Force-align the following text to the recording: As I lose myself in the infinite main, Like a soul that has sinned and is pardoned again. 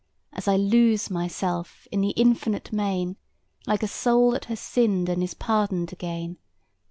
As 0.33 0.47
I 0.47 0.55
lose 0.55 1.11
myself 1.11 1.87
in 1.91 2.01
the 2.01 2.09
infinite 2.17 2.73
main, 2.73 3.17
Like 3.67 3.83
a 3.83 3.87
soul 3.87 4.31
that 4.31 4.45
has 4.45 4.59
sinned 4.59 5.07
and 5.09 5.21
is 5.21 5.35
pardoned 5.35 5.93
again. 5.93 6.37